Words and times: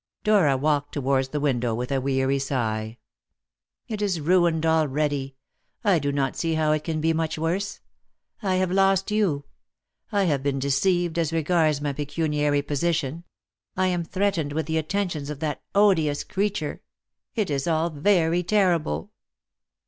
Dora 0.23 0.57
walked 0.57 0.93
towards 0.93 1.27
the 1.27 1.39
window 1.39 1.75
with 1.75 1.91
a 1.91 2.01
weary 2.01 2.39
sigh. 2.39 2.97
"It 3.87 4.01
is 4.01 4.19
ruined 4.19 4.65
already; 4.65 5.35
I 5.83 5.99
do 5.99 6.11
not 6.11 6.35
see 6.35 6.55
how 6.55 6.71
it 6.71 6.83
can 6.83 7.01
be 7.01 7.13
much 7.13 7.37
worse. 7.37 7.81
I 8.41 8.55
have 8.55 8.71
lost 8.71 9.11
you; 9.11 9.45
I 10.11 10.23
have 10.23 10.41
been 10.41 10.57
deceived 10.57 11.19
as 11.19 11.31
regards 11.31 11.81
my 11.81 11.93
pecuniary 11.93 12.63
position; 12.63 13.25
I 13.77 13.89
am 13.89 14.03
threatened 14.03 14.53
with 14.53 14.65
the 14.65 14.79
attentions 14.79 15.29
of 15.29 15.39
that 15.41 15.61
odious 15.75 16.23
creature. 16.23 16.81
It 17.35 17.51
is 17.51 17.67
all 17.67 17.91
very 17.91 18.41
terrible." 18.41 19.11